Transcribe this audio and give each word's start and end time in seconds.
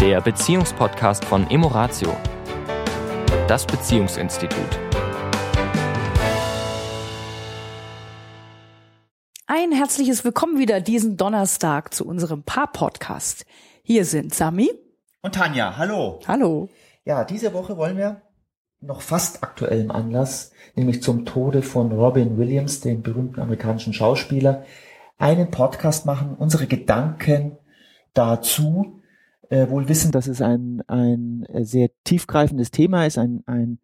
der 0.00 0.22
Beziehungspodcast 0.22 1.26
von 1.26 1.50
Emoratio, 1.50 2.16
das 3.46 3.66
Beziehungsinstitut. 3.66 4.80
Ein 9.46 9.72
herzliches 9.72 10.24
Willkommen 10.24 10.58
wieder 10.58 10.80
diesen 10.80 11.18
Donnerstag 11.18 11.92
zu 11.92 12.06
unserem 12.06 12.44
Paar-Podcast. 12.44 13.44
Hier 13.82 14.06
sind 14.06 14.34
Sami 14.34 14.70
und 15.20 15.34
Tanja. 15.34 15.76
Hallo. 15.76 16.20
Hallo. 16.26 16.70
Ja, 17.04 17.24
diese 17.24 17.52
Woche 17.52 17.76
wollen 17.76 17.98
wir 17.98 18.22
noch 18.80 19.02
fast 19.02 19.42
aktuellem 19.42 19.90
Anlass, 19.90 20.52
nämlich 20.76 21.02
zum 21.02 21.26
Tode 21.26 21.60
von 21.60 21.92
Robin 21.92 22.38
Williams, 22.38 22.80
dem 22.80 23.02
berühmten 23.02 23.38
amerikanischen 23.38 23.92
Schauspieler, 23.92 24.64
einen 25.18 25.50
Podcast 25.50 26.06
machen, 26.06 26.36
unsere 26.38 26.66
Gedanken 26.66 27.58
dazu, 28.14 28.99
äh, 29.50 29.68
wohl 29.68 29.88
wissen, 29.88 30.12
dass 30.12 30.26
es 30.28 30.40
ein, 30.40 30.82
ein 30.86 31.46
sehr 31.60 31.90
tiefgreifendes 32.04 32.70
Thema 32.70 33.04
ist, 33.04 33.18
ein, 33.18 33.42
ein 33.46 33.78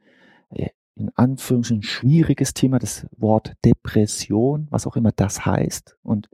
äh, 0.50 0.68
in 0.94 1.10
Anführungszeichen 1.14 1.82
schwieriges 1.82 2.54
Thema, 2.54 2.78
das 2.78 3.06
Wort 3.16 3.52
Depression, 3.64 4.66
was 4.70 4.86
auch 4.86 4.96
immer 4.96 5.12
das 5.12 5.44
heißt. 5.44 5.96
Und 6.02 6.30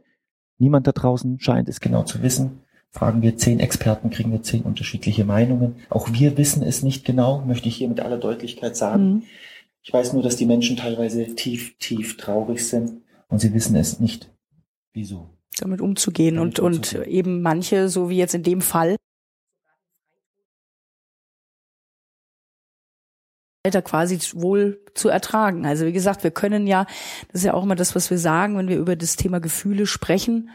niemand 0.59 0.87
da 0.87 0.93
draußen 0.93 1.41
scheint 1.41 1.69
es 1.69 1.81
genau 1.81 2.05
zu 2.05 2.23
wissen. 2.23 2.61
Fragen 2.91 3.23
wir 3.23 3.37
zehn 3.37 3.59
Experten, 3.59 4.11
kriegen 4.11 4.31
wir 4.31 4.43
zehn 4.43 4.63
unterschiedliche 4.63 5.25
Meinungen. 5.25 5.77
Auch 5.89 6.13
wir 6.13 6.37
wissen 6.37 6.63
es 6.63 6.83
nicht 6.83 7.05
genau, 7.05 7.43
möchte 7.45 7.69
ich 7.69 7.77
hier 7.77 7.89
mit 7.89 8.01
aller 8.01 8.19
Deutlichkeit 8.19 8.77
sagen. 8.77 9.15
Mhm. 9.15 9.23
Ich 9.83 9.93
weiß 9.93 10.13
nur, 10.13 10.23
dass 10.23 10.37
die 10.37 10.47
Menschen 10.47 10.77
teilweise 10.77 11.35
tief, 11.35 11.77
tief 11.79 12.17
traurig 12.17 12.69
sind 12.69 13.01
und 13.29 13.41
sie 13.41 13.53
wissen 13.53 13.75
es 13.75 13.99
nicht. 13.99 14.31
Wieso? 14.93 15.31
Damit 15.59 15.81
umzugehen 15.81 16.37
Damit 16.37 16.61
und, 16.61 16.77
umzugehen. 16.77 17.05
und 17.05 17.11
eben 17.11 17.43
manche, 17.43 17.89
so 17.89 18.11
wie 18.11 18.17
jetzt 18.19 18.35
in 18.35 18.43
dem 18.43 18.61
Fall, 18.61 18.97
quasi 23.71 24.19
wohl 24.35 24.81
zu 24.95 25.09
ertragen. 25.09 25.67
Also 25.67 25.87
wie 25.87 25.93
gesagt, 25.93 26.25
wir 26.25 26.33
können 26.33 26.67
ja, 26.67 26.87
das 27.29 27.43
ist 27.43 27.45
ja 27.45 27.55
auch 27.55 27.63
immer 27.63 27.77
das, 27.77 27.95
was 27.95 28.11
wir 28.11 28.19
sagen, 28.19 28.57
wenn 28.57 28.69
wir 28.69 28.79
über 28.79 28.97
das 28.97 29.17
Thema 29.17 29.39
Gefühle 29.41 29.87
sprechen, 29.87 30.51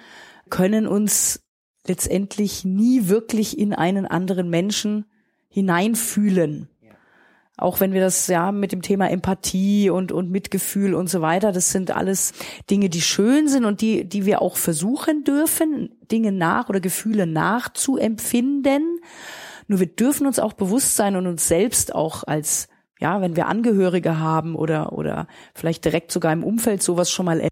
können 0.50 0.88
uns 0.88 1.42
letztendlich 1.86 2.66
nie 2.66 3.08
wirklich 3.08 3.58
in 3.58 3.74
einen 3.74 4.06
anderen 4.06 4.50
Menschen 4.50 5.06
hineinfühlen. 5.48 6.70
Auch 7.60 7.80
wenn 7.80 7.92
wir 7.92 8.02
das 8.02 8.28
ja 8.28 8.52
mit 8.52 8.72
dem 8.72 8.84
Thema 8.84 9.10
Empathie 9.10 9.90
und, 9.90 10.12
und 10.12 10.30
Mitgefühl 10.30 10.94
und 10.94 11.10
so 11.10 11.22
weiter, 11.22 11.52
das 11.52 11.72
sind 11.72 11.90
alles 11.90 12.34
Dinge, 12.70 12.88
die 12.88 13.02
schön 13.02 13.48
sind 13.48 13.66
und 13.66 13.82
die, 13.82 14.08
die 14.08 14.28
wir 14.28 14.44
auch 14.44 14.58
versuchen 14.58 15.24
dürfen, 15.24 15.96
Dinge 16.12 16.32
nach 16.32 16.70
oder 16.70 16.80
Gefühle 16.80 17.26
nachzuempfinden. 17.26 19.00
Nur 19.68 19.80
wir 19.80 19.88
dürfen 19.88 20.28
uns 20.28 20.38
auch 20.38 20.54
bewusst 20.54 20.98
sein 20.98 21.16
und 21.16 21.26
uns 21.26 21.48
selbst 21.48 21.96
auch 21.96 22.24
als, 22.26 22.68
ja, 23.00 23.22
wenn 23.22 23.36
wir 23.36 23.48
Angehörige 23.48 24.20
haben 24.20 24.56
oder, 24.56 24.94
oder 24.94 25.28
vielleicht 25.54 25.86
direkt 25.86 26.12
sogar 26.12 26.34
im 26.34 26.44
Umfeld 26.44 26.82
sowas 26.82 27.12
schon 27.12 27.26
mal 27.26 27.48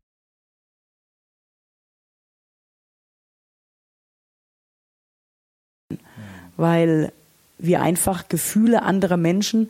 weil 6.58 7.12
wir 7.58 7.82
einfach 7.82 8.30
Gefühle 8.30 8.84
anderer 8.84 9.18
Menschen 9.18 9.70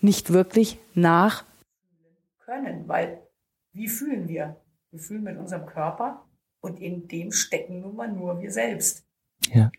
nicht 0.00 0.32
wirklich 0.32 0.78
nach 0.94 1.44
können, 2.38 2.88
weil 2.88 3.22
wie 3.72 3.88
fühlen 3.88 4.28
wir? 4.28 4.56
Wir 4.90 5.00
fühlen 5.00 5.22
mit 5.22 5.38
unserem 5.38 5.66
Körper 5.66 6.26
und 6.60 6.80
in 6.80 7.08
dem 7.08 7.32
stecken 7.32 7.80
nun 7.80 7.96
mal 7.96 8.12
nur 8.12 8.40
wir 8.40 8.50
selbst. 8.50 9.04
Ja. 9.46 9.70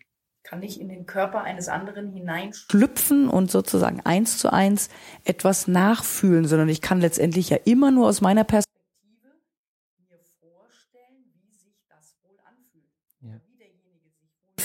Kann 0.44 0.60
nicht 0.60 0.80
in 0.80 0.88
den 0.88 1.06
Körper 1.06 1.42
eines 1.42 1.68
anderen 1.68 2.12
hineinschlüpfen 2.12 3.28
und 3.28 3.50
sozusagen 3.50 4.00
eins 4.02 4.38
zu 4.38 4.52
eins 4.52 4.90
etwas 5.24 5.66
nachfühlen, 5.66 6.46
sondern 6.46 6.68
ich 6.68 6.82
kann 6.82 7.00
letztendlich 7.00 7.50
ja 7.50 7.56
immer 7.64 7.90
nur 7.90 8.06
aus 8.06 8.20
meiner 8.20 8.44
Perspektive 8.44 8.74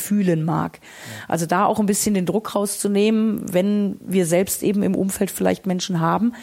fühlen 0.10 0.44
mag. 0.44 0.80
Also 1.28 1.46
da 1.46 1.66
auch 1.66 1.80
ein 1.80 1.86
bisschen 1.86 2.16
den 2.16 2.26
Druck 2.26 2.56
rauszunehmen, 2.56 3.54
wenn 3.54 3.98
wir 4.02 4.26
selbst 4.26 4.64
eben 4.64 4.82
im 4.82 4.96
Umfeld 4.96 5.30
vielleicht 5.30 5.68
Menschen 5.68 6.00
haben, 6.00 6.34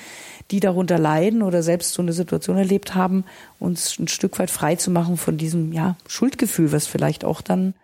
die 0.52 0.60
darunter 0.60 0.98
leiden 0.98 1.42
oder 1.42 1.62
selbst 1.64 1.92
so 1.92 2.00
eine 2.00 2.12
Situation 2.12 2.56
erlebt 2.56 2.94
haben, 2.94 3.24
uns 3.58 3.98
ein 3.98 4.06
Stück 4.06 4.38
weit 4.38 4.50
frei 4.50 4.76
zu 4.76 4.92
machen 4.92 5.16
von 5.16 5.36
diesem 5.36 5.72
ja, 5.72 5.96
Schuldgefühl, 6.06 6.70
was 6.70 6.86
vielleicht 6.86 7.24
auch 7.24 7.40
dann 7.40 7.74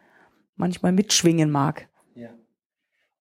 manchmal 0.63 0.93
mitschwingen 0.93 1.51
mag. 1.51 1.89
Ja. 2.15 2.31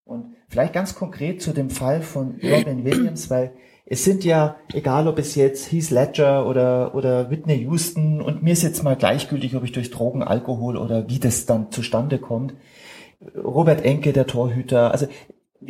Und 0.05 0.35
vielleicht 0.47 0.73
ganz 0.73 0.93
konkret 0.93 1.41
zu 1.41 1.53
dem 1.53 1.71
Fall 1.71 2.01
von 2.01 2.39
Robin 2.43 2.85
Williams, 2.85 3.29
weil 3.31 3.53
es 3.85 4.05
sind 4.05 4.23
ja, 4.23 4.57
egal 4.73 5.07
ob 5.07 5.17
es 5.17 5.33
jetzt 5.33 5.71
Heath 5.71 5.89
Ledger 5.89 6.47
oder, 6.47 6.93
oder 6.93 7.31
Whitney 7.31 7.63
Houston, 7.63 8.21
und 8.21 8.43
mir 8.43 8.53
ist 8.53 8.61
jetzt 8.61 8.83
mal 8.83 8.95
gleichgültig, 8.95 9.55
ob 9.55 9.63
ich 9.63 9.71
durch 9.71 9.89
Drogen, 9.89 10.21
Alkohol 10.21 10.77
oder 10.77 11.09
wie 11.09 11.19
das 11.19 11.47
dann 11.47 11.71
zustande 11.71 12.19
kommt. 12.19 12.53
Robert 13.35 13.83
Enke, 13.83 14.13
der 14.13 14.27
Torhüter, 14.27 14.91
also 14.91 15.07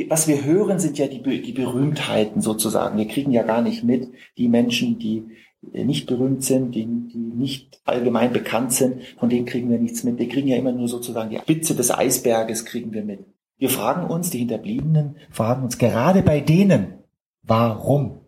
was 0.08 0.28
wir 0.28 0.44
hören, 0.44 0.80
sind 0.80 0.98
ja 0.98 1.08
die, 1.08 1.22
die 1.22 1.52
Berühmtheiten 1.52 2.42
sozusagen. 2.42 2.98
Wir 2.98 3.08
kriegen 3.08 3.32
ja 3.32 3.44
gar 3.44 3.62
nicht 3.62 3.84
mit 3.84 4.10
die 4.38 4.48
Menschen, 4.48 5.00
die 5.00 5.26
nicht 5.62 6.08
berühmt 6.08 6.44
sind, 6.44 6.74
die, 6.76 6.86
die 6.86 7.18
nicht 7.18 7.82
allgemein 7.86 8.34
bekannt 8.34 8.74
sind, 8.74 9.04
von 9.20 9.30
denen 9.30 9.46
kriegen 9.46 9.70
wir 9.70 9.80
nichts 9.80 10.04
mit. 10.04 10.18
Wir 10.18 10.28
kriegen 10.28 10.48
ja 10.48 10.58
immer 10.58 10.72
nur 10.72 10.88
sozusagen 10.88 11.30
die 11.30 11.38
Spitze 11.38 11.76
des 11.76 11.92
Eisberges 11.92 12.66
kriegen 12.66 12.94
wir 12.94 13.04
mit. 13.04 13.26
Wir 13.58 13.70
fragen 13.70 14.08
uns, 14.10 14.32
die 14.32 14.40
Hinterbliebenen 14.40 15.18
fragen 15.30 15.64
uns 15.64 15.78
gerade 15.78 16.24
bei 16.24 16.40
denen, 16.40 17.02
Warum? 17.44 18.22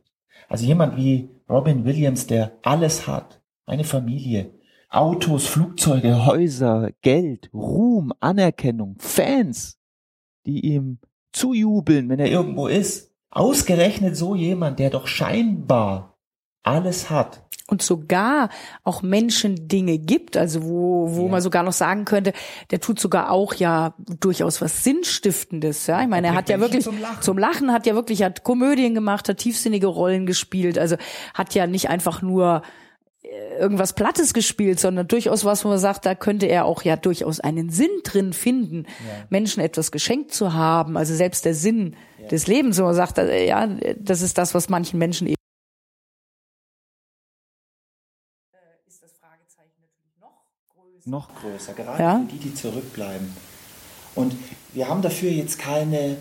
Also 0.49 0.65
jemand 0.65 0.97
wie 0.97 1.29
Robin 1.49 1.85
Williams, 1.85 2.27
der 2.27 2.57
alles 2.63 3.07
hat, 3.07 3.41
eine 3.65 3.83
Familie, 3.83 4.51
Autos, 4.89 5.45
Flugzeuge, 5.45 6.25
Häuser, 6.25 6.91
Geld, 7.01 7.49
Ruhm, 7.53 8.13
Anerkennung, 8.19 8.95
Fans, 8.99 9.77
die 10.45 10.73
ihm 10.73 10.99
zujubeln, 11.31 12.09
wenn 12.09 12.19
er 12.19 12.29
irgendwo 12.29 12.67
ist. 12.67 13.11
Ausgerechnet 13.29 14.15
so 14.15 14.35
jemand, 14.35 14.79
der 14.79 14.91
doch 14.91 15.07
scheinbar 15.07 16.12
alles 16.63 17.09
hat, 17.09 17.43
und 17.67 17.81
sogar 17.81 18.49
auch 18.83 19.01
Menschen 19.01 19.67
Dinge 19.67 19.97
gibt, 19.97 20.35
also 20.35 20.63
wo, 20.63 21.15
wo 21.15 21.25
ja. 21.25 21.31
man 21.31 21.41
sogar 21.41 21.63
noch 21.63 21.73
sagen 21.73 22.03
könnte, 22.05 22.33
der 22.71 22.81
tut 22.81 22.99
sogar 22.99 23.31
auch 23.31 23.53
ja 23.53 23.95
durchaus 24.19 24.61
was 24.61 24.83
Sinnstiftendes. 24.83 25.87
Ja, 25.87 26.01
ich 26.01 26.07
meine, 26.07 26.27
er 26.27 26.35
hat 26.35 26.49
ja 26.49 26.59
wirklich 26.59 26.83
zum 26.83 26.99
Lachen. 26.99 27.21
zum 27.21 27.37
Lachen 27.37 27.71
hat 27.71 27.85
ja 27.85 27.95
wirklich 27.95 28.21
hat 28.21 28.43
Komödien 28.43 28.93
gemacht, 28.93 29.29
hat 29.29 29.37
tiefsinnige 29.37 29.87
Rollen 29.87 30.25
gespielt, 30.25 30.77
also 30.77 30.97
hat 31.33 31.55
ja 31.55 31.65
nicht 31.65 31.89
einfach 31.89 32.21
nur 32.21 32.63
äh, 33.23 33.59
irgendwas 33.59 33.93
Plattes 33.93 34.33
gespielt, 34.33 34.81
sondern 34.81 35.07
durchaus 35.07 35.45
was, 35.45 35.63
wo 35.63 35.69
man 35.69 35.79
sagt, 35.79 36.05
da 36.05 36.15
könnte 36.15 36.47
er 36.47 36.65
auch 36.65 36.83
ja 36.83 36.97
durchaus 36.97 37.39
einen 37.39 37.69
Sinn 37.69 38.01
drin 38.03 38.33
finden, 38.33 38.85
ja. 38.87 39.25
Menschen 39.29 39.63
etwas 39.63 39.93
geschenkt 39.93 40.33
zu 40.33 40.53
haben. 40.53 40.97
Also 40.97 41.15
selbst 41.15 41.45
der 41.45 41.55
Sinn 41.55 41.95
ja. 42.21 42.27
des 42.27 42.45
Lebens, 42.45 42.77
wo 42.77 42.83
man 42.83 42.93
sagt, 42.93 43.19
äh, 43.19 43.47
ja, 43.47 43.67
das 43.97 44.21
ist 44.21 44.37
das, 44.37 44.53
was 44.53 44.67
manchen 44.67 44.99
Menschen 44.99 45.27
eben 45.27 45.42
noch 51.05 51.29
größer, 51.35 51.73
gerade 51.73 52.01
ja? 52.01 52.19
für 52.19 52.25
die, 52.33 52.39
die 52.39 52.53
zurückbleiben. 52.53 53.27
Und 54.15 54.35
wir 54.73 54.89
haben 54.89 55.01
dafür 55.01 55.31
jetzt 55.31 55.59
keine, 55.59 56.17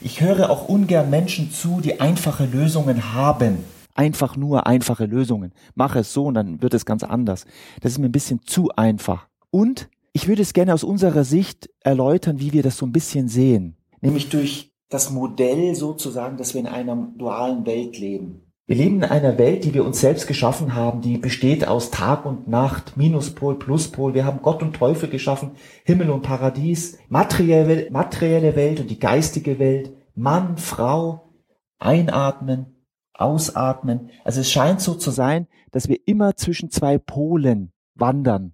ich 0.00 0.20
höre 0.20 0.50
auch 0.50 0.68
ungern 0.68 1.10
Menschen 1.10 1.50
zu, 1.50 1.80
die 1.80 2.00
einfache 2.00 2.46
Lösungen 2.46 3.14
haben. 3.14 3.64
Einfach 3.94 4.36
nur 4.36 4.66
einfache 4.66 5.06
Lösungen. 5.06 5.52
Mach 5.74 5.96
es 5.96 6.12
so 6.12 6.24
und 6.24 6.34
dann 6.34 6.60
wird 6.60 6.74
es 6.74 6.84
ganz 6.84 7.02
anders. 7.02 7.46
Das 7.80 7.92
ist 7.92 7.98
mir 7.98 8.06
ein 8.06 8.12
bisschen 8.12 8.40
zu 8.44 8.70
einfach. 8.76 9.26
Und 9.50 9.88
ich 10.12 10.28
würde 10.28 10.42
es 10.42 10.52
gerne 10.52 10.74
aus 10.74 10.84
unserer 10.84 11.24
Sicht 11.24 11.70
erläutern, 11.80 12.40
wie 12.40 12.52
wir 12.52 12.62
das 12.62 12.76
so 12.76 12.86
ein 12.86 12.92
bisschen 12.92 13.28
sehen. 13.28 13.76
Nämlich 14.00 14.28
durch 14.28 14.72
das 14.88 15.10
Modell 15.10 15.74
sozusagen, 15.74 16.36
dass 16.36 16.54
wir 16.54 16.60
in 16.60 16.66
einer 16.66 17.08
dualen 17.16 17.64
Welt 17.66 17.98
leben. 17.98 18.45
Wir 18.68 18.74
leben 18.74 18.96
in 18.96 19.04
einer 19.04 19.38
Welt, 19.38 19.64
die 19.64 19.74
wir 19.74 19.84
uns 19.84 20.00
selbst 20.00 20.26
geschaffen 20.26 20.74
haben, 20.74 21.00
die 21.00 21.18
besteht 21.18 21.68
aus 21.68 21.92
Tag 21.92 22.26
und 22.26 22.48
Nacht, 22.48 22.96
Minuspol, 22.96 23.56
Pluspol. 23.56 24.12
Wir 24.12 24.24
haben 24.24 24.42
Gott 24.42 24.60
und 24.60 24.74
Teufel 24.74 25.08
geschaffen, 25.08 25.52
Himmel 25.84 26.10
und 26.10 26.22
Paradies, 26.22 26.98
materielle, 27.08 27.88
materielle 27.92 28.56
Welt 28.56 28.80
und 28.80 28.90
die 28.90 28.98
geistige 28.98 29.60
Welt, 29.60 29.92
Mann, 30.16 30.56
Frau, 30.56 31.32
einatmen, 31.78 32.82
ausatmen. 33.14 34.10
Also 34.24 34.40
es 34.40 34.50
scheint 34.50 34.80
so 34.80 34.94
zu 34.94 35.12
sein, 35.12 35.46
dass 35.70 35.88
wir 35.88 36.00
immer 36.04 36.34
zwischen 36.34 36.68
zwei 36.68 36.98
Polen 36.98 37.70
wandern, 37.94 38.52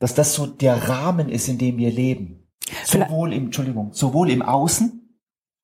dass 0.00 0.16
das 0.16 0.34
so 0.34 0.46
der 0.46 0.88
Rahmen 0.88 1.28
ist, 1.28 1.48
in 1.48 1.58
dem 1.58 1.78
wir 1.78 1.92
leben. 1.92 2.48
Sowohl 2.84 3.32
im, 3.32 3.44
Entschuldigung, 3.44 3.92
sowohl 3.92 4.30
im 4.30 4.42
Außen 4.42 5.16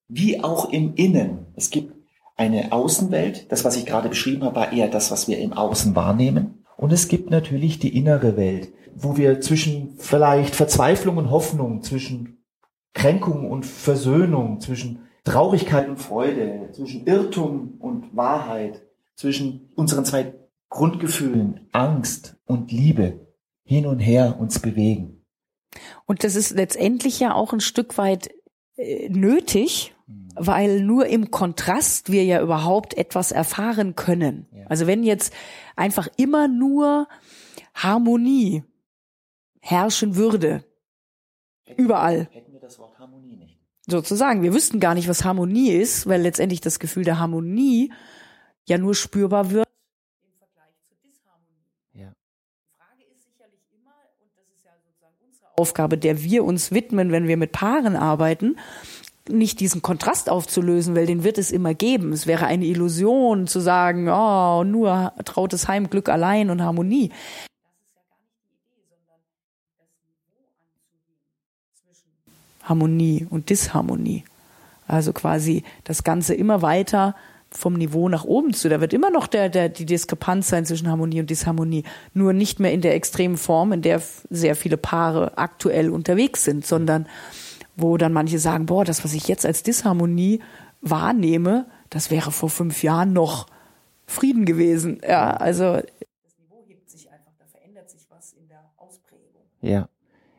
wie 0.07 0.45
auch 0.45 0.71
im 0.71 0.95
Innen. 0.95 1.47
Es 1.57 1.71
gibt 1.71 2.00
eine 2.41 2.73
Außenwelt. 2.73 3.53
Das, 3.53 3.65
was 3.65 3.77
ich 3.77 3.85
gerade 3.85 4.09
beschrieben 4.09 4.45
habe, 4.45 4.57
war 4.57 4.73
eher 4.73 4.89
das, 4.89 5.11
was 5.11 5.29
wir 5.29 5.39
im 5.39 5.53
Außen 5.53 5.95
wahrnehmen. 5.95 6.65
Und 6.79 6.91
es 6.91 7.09
gibt 7.09 7.31
natürlich 7.31 7.79
die 7.79 7.95
innere 7.95 8.39
Welt, 8.39 8.73
wo 8.97 9.19
wir 9.19 9.43
zwischen 9.43 9.95
vielleicht 9.99 10.57
Verzweiflung 10.57 11.19
und 11.19 11.31
Hoffnung, 11.31 11.83
zwischen 11.83 12.43
Kränkung 12.95 13.51
und 13.51 13.67
Versöhnung, 13.67 14.59
zwischen 14.61 15.01
Traurigkeit 15.25 15.87
und 15.89 15.99
Freude, 15.99 16.71
zwischen 16.73 17.07
Irrtum 17.07 17.75
und 17.79 18.17
Wahrheit, 18.17 18.81
zwischen 19.17 19.69
unseren 19.77 20.07
zwei 20.07 20.33
Grundgefühlen, 20.71 21.69
Angst 21.73 22.37
und 22.47 22.73
Liebe, 22.73 23.27
hin 23.65 23.85
und 23.85 23.99
her 23.99 24.37
uns 24.41 24.61
bewegen. 24.61 25.27
Und 26.07 26.25
das 26.25 26.37
ist 26.37 26.53
letztendlich 26.53 27.21
ja 27.21 27.35
auch 27.35 27.53
ein 27.53 27.61
Stück 27.61 27.99
weit 27.99 28.31
äh, 28.77 29.11
nötig. 29.11 29.95
Weil 30.35 30.81
nur 30.81 31.07
im 31.07 31.31
Kontrast 31.31 32.11
wir 32.11 32.25
ja 32.25 32.41
überhaupt 32.41 32.97
etwas 32.97 33.33
erfahren 33.33 33.95
können. 33.95 34.47
Ja. 34.53 34.67
Also 34.69 34.87
wenn 34.87 35.03
jetzt 35.03 35.35
einfach 35.77 36.09
immer 36.17 36.49
nur 36.49 37.09
Harmonie 37.75 38.65
herrschen 39.61 40.17
würde, 40.17 40.65
überall. 41.77 42.29
Hätten 42.31 42.53
wir 42.53 42.61
das 42.61 42.79
Wort 42.79 42.99
Harmonie 42.99 43.37
nicht. 43.37 43.59
Sozusagen. 43.87 44.43
Wir 44.43 44.55
wüssten 44.55 44.81
gar 44.81 44.95
nicht, 44.95 45.09
was 45.09 45.25
Harmonie 45.25 45.73
ist, 45.73 46.07
weil 46.07 46.23
letztendlich 46.23 46.61
das 46.61 46.79
Gefühl 46.79 47.05
der 47.05 47.19
Harmonie 47.19 47.93
ja 48.67 48.79
nur 48.79 48.95
spürbar 48.95 49.51
wird 49.51 49.69
im 50.23 50.33
Vergleich 50.39 50.75
zur 50.87 50.97
Disharmonie. 51.03 51.67
Ja. 51.93 52.13
Die 52.13 52.77
Frage 52.77 53.05
ist 53.13 53.25
sicherlich 53.25 53.61
immer, 53.73 53.95
und 54.23 54.31
das 54.37 54.49
ist 54.55 54.65
ja 54.65 54.73
sozusagen 54.83 55.17
unsere 55.27 55.59
Aufgabe, 55.59 55.99
der 55.99 56.23
wir 56.23 56.45
uns 56.45 56.73
widmen, 56.73 57.11
wenn 57.11 57.27
wir 57.27 57.37
mit 57.37 57.53
Paaren 57.53 57.97
arbeiten, 57.97 58.57
nicht 59.31 59.61
diesen 59.61 59.83
Kontrast 59.83 60.31
aufzulösen, 60.31 60.95
weil 60.95 61.07
den 61.07 61.25
wird 61.25 61.39
es 61.39 61.51
immer 61.51 61.75
geben. 61.75 62.13
Es 62.13 62.27
wäre 62.27 62.47
eine 62.47 62.67
Illusion 62.67 63.47
zu 63.47 63.61
sagen, 63.61 64.09
oh, 64.09 64.65
nur 64.65 65.13
trautes 65.25 65.69
Heim, 65.69 65.91
Glück 65.91 66.09
allein 66.09 66.51
und 66.51 66.63
Harmonie. 66.63 67.11
Harmonie 72.63 73.27
und 73.29 73.51
Disharmonie. 73.51 74.25
Also 74.87 75.13
quasi 75.13 75.65
das 75.85 76.05
Ganze 76.05 76.35
immer 76.35 76.63
weiter 76.63 77.15
vom 77.51 77.75
Niveau 77.75 78.09
nach 78.09 78.25
oben 78.25 78.55
zu. 78.55 78.69
Da 78.69 78.81
wird 78.81 78.93
immer 78.93 79.11
noch 79.11 79.27
der, 79.27 79.49
der, 79.49 79.69
die 79.69 79.87
Diskrepanz 79.87 80.49
sein 80.49 80.65
zwischen 80.65 80.89
Harmonie 80.89 81.21
und 81.21 81.31
Disharmonie. 81.31 81.85
Nur 82.15 82.33
nicht 82.33 82.61
mehr 82.61 82.73
in 82.73 82.81
der 82.81 82.95
extremen 82.95 83.37
Form, 83.37 83.73
in 83.73 83.83
der 83.83 84.01
sehr 84.31 84.55
viele 84.55 84.77
Paare 84.77 85.37
aktuell 85.37 85.91
unterwegs 85.91 86.45
sind, 86.45 86.65
sondern 86.65 87.07
wo 87.81 87.97
dann 87.97 88.13
manche 88.13 88.39
sagen, 88.39 88.67
boah, 88.67 88.85
das, 88.85 89.05
was 89.05 89.15
ich 89.15 89.29
jetzt 89.29 89.47
als 89.47 89.63
Disharmonie 89.63 90.41
wahrnehme, 90.81 91.67
das 91.91 92.11
wäre 92.11 92.31
vor 92.31 92.51
fünf 92.51 92.83
Jahren 92.83 93.13
noch 93.13 93.47
Frieden 94.07 94.45
gewesen. 94.45 95.01
Ja, 95.07 95.31
also 95.33 95.75
das 95.75 96.39
Niveau 96.39 96.63
hebt 96.67 96.91
sich 96.91 97.11
einfach, 97.11 97.33
da 97.39 97.45
verändert 97.47 97.91
sich 97.91 98.07
was 98.11 98.33
in 98.33 98.49
der 98.49 98.71
Ausprägung. 98.77 99.43
Ja, 99.61 99.89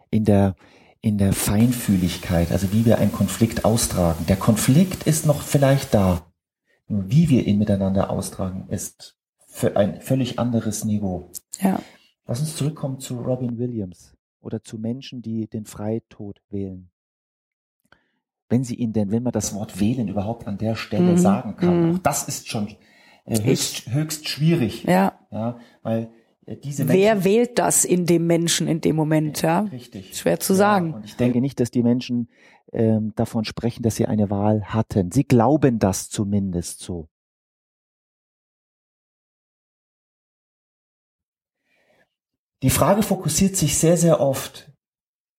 in 0.10 0.26
der 0.26 0.56
in 1.02 1.18
der 1.18 1.34
Feinfühligkeit, 1.34 2.52
also 2.52 2.72
wie 2.72 2.86
wir 2.86 3.00
einen 3.00 3.12
Konflikt 3.12 3.66
austragen. 3.66 4.26
Der 4.28 4.36
Konflikt 4.36 5.08
ist 5.08 5.26
noch 5.26 5.42
vielleicht 5.42 5.96
da. 5.96 6.32
Nur 6.88 7.10
wie 7.10 7.28
wir 7.30 7.48
ihn 7.48 7.58
miteinander 7.58 8.12
austragen, 8.12 8.68
ist 8.70 9.18
für 9.48 9.76
ein 9.76 10.00
völlig 10.02 10.38
anderes 10.38 10.86
Niveau. 10.86 11.32
Ja. 11.60 11.82
Lass 12.28 12.40
uns 12.40 12.56
zurückkommen 12.56 13.00
zu 13.00 13.20
Robin 13.20 13.58
Williams 13.58 14.16
oder 14.42 14.64
zu 14.64 14.78
Menschen, 14.78 15.22
die 15.22 15.48
den 15.48 15.66
Freitod 15.66 16.40
wählen. 16.50 16.92
Wenn 18.52 18.66
sie 18.66 18.76
ihn 18.76 18.92
denn, 18.92 19.12
wenn 19.12 19.24
man 19.24 19.32
das 19.32 19.56
Wort 19.56 19.80
wählen 19.80 20.10
überhaupt 20.10 20.46
an 20.46 20.58
der 20.58 20.76
Stelle 20.76 21.14
mhm. 21.14 21.18
sagen 21.18 21.56
kann, 21.56 21.88
mhm. 21.88 21.96
auch 21.96 22.00
das 22.00 22.28
ist 22.28 22.50
schon 22.50 22.68
äh, 23.26 23.42
höchst, 23.42 23.88
höchst 23.88 24.28
schwierig. 24.28 24.84
Ja. 24.84 25.14
Ja, 25.32 25.58
weil 25.84 26.10
äh, 26.46 26.58
diese 26.58 26.84
Menschen, 26.84 27.02
Wer 27.02 27.24
wählt 27.24 27.60
das 27.60 27.86
in 27.86 28.06
dem 28.06 28.28
Menschen 28.28 28.68
in 28.68 28.82
dem 28.82 28.98
Moment? 28.98 29.42
Ja, 29.42 29.62
richtig. 29.62 30.18
Schwer 30.18 30.42
zu 30.42 30.52
ja, 30.52 30.58
sagen. 30.58 30.96
Und 30.96 31.06
ich 31.06 31.16
denke 31.16 31.40
nicht, 31.40 31.62
dass 31.62 31.72
die 31.72 31.82
Menschen 31.82 32.28
ähm, 32.74 33.14
davon 33.16 33.46
sprechen, 33.46 33.84
dass 33.84 33.96
sie 33.96 34.06
eine 34.06 34.30
Wahl 34.30 34.66
hatten. 34.66 35.12
Sie 35.12 35.24
glauben 35.24 35.80
das 35.80 36.10
zumindest 36.10 36.82
so. 36.82 37.08
Die 42.64 42.70
Frage 42.70 43.02
fokussiert 43.02 43.56
sich 43.56 43.78
sehr, 43.78 43.96
sehr 43.96 44.20
oft, 44.20 44.71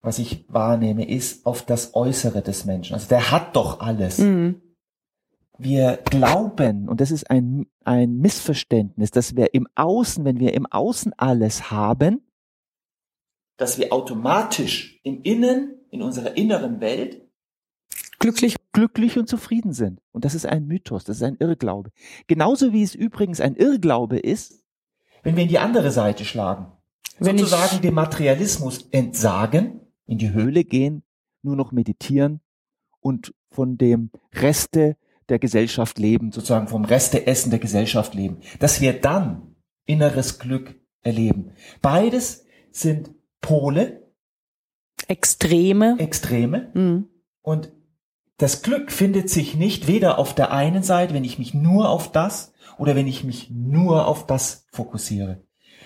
was 0.03 0.19
ich 0.19 0.45
wahrnehme, 0.49 1.07
ist 1.09 1.47
auf 1.47 1.63
das 1.63 1.95
Äußere 1.95 2.43
des 2.43 2.65
Menschen. 2.65 2.93
Also 2.93 3.07
der 3.07 3.31
hat 3.31 3.55
doch 3.55 3.79
alles. 3.79 4.19
Mhm 4.19 4.61
wir 5.57 5.99
glauben, 6.05 6.89
und 6.89 7.01
das 7.01 7.11
ist 7.11 7.29
ein, 7.29 7.67
ein 7.83 8.17
Missverständnis, 8.17 9.11
dass 9.11 9.35
wir 9.35 9.53
im 9.53 9.67
Außen, 9.75 10.25
wenn 10.25 10.39
wir 10.39 10.53
im 10.53 10.65
Außen 10.65 11.13
alles 11.17 11.71
haben, 11.71 12.21
dass 13.57 13.77
wir 13.77 13.93
automatisch 13.93 14.99
im 15.03 15.21
Innen, 15.21 15.75
in 15.91 16.01
unserer 16.01 16.35
inneren 16.37 16.81
Welt, 16.81 17.21
glücklich, 18.19 18.55
glücklich 18.71 19.17
und 19.17 19.29
zufrieden 19.29 19.73
sind. 19.73 20.01
Und 20.11 20.25
das 20.25 20.33
ist 20.33 20.45
ein 20.45 20.65
Mythos, 20.65 21.03
das 21.03 21.17
ist 21.17 21.23
ein 21.23 21.37
Irrglaube. 21.39 21.91
Genauso 22.27 22.73
wie 22.73 22.83
es 22.83 22.95
übrigens 22.95 23.39
ein 23.39 23.55
Irrglaube 23.55 24.17
ist, 24.17 24.63
wenn 25.21 25.35
wir 25.35 25.43
in 25.43 25.49
die 25.49 25.59
andere 25.59 25.91
Seite 25.91 26.25
schlagen. 26.25 26.71
Wenn 27.19 27.37
sozusagen 27.37 27.81
dem 27.81 27.93
Materialismus 27.93 28.87
entsagen, 28.91 29.81
in 30.05 30.17
die 30.17 30.33
Höhle 30.33 30.63
gehen, 30.63 31.03
nur 31.41 31.55
noch 31.55 31.71
meditieren 31.71 32.41
und 32.99 33.33
von 33.49 33.77
dem 33.77 34.11
Reste 34.33 34.97
der 35.29 35.39
Gesellschaft 35.39 35.99
leben, 35.99 36.31
sozusagen 36.31 36.67
vom 36.67 36.85
Resteessen 36.85 37.49
der 37.49 37.59
Gesellschaft 37.59 38.13
leben, 38.13 38.37
dass 38.59 38.81
wir 38.81 38.93
dann 38.93 39.55
inneres 39.85 40.39
Glück 40.39 40.75
erleben. 41.01 41.51
Beides 41.81 42.45
sind 42.71 43.11
Pole. 43.41 44.11
Extreme. 45.07 45.97
Extreme. 45.99 46.71
Mhm. 46.73 47.09
Und 47.41 47.71
das 48.37 48.61
Glück 48.61 48.91
findet 48.91 49.29
sich 49.29 49.55
nicht 49.55 49.87
weder 49.87 50.17
auf 50.17 50.33
der 50.33 50.51
einen 50.51 50.83
Seite, 50.83 51.13
wenn 51.13 51.23
ich 51.23 51.39
mich 51.39 51.53
nur 51.53 51.89
auf 51.89 52.11
das 52.11 52.53
oder 52.77 52.95
wenn 52.95 53.07
ich 53.07 53.23
mich 53.23 53.49
nur 53.51 54.07
auf 54.07 54.25
das 54.25 54.65
fokussiere, 54.71 55.43